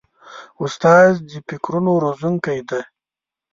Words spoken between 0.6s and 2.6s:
استاد د فکرونو روزونکی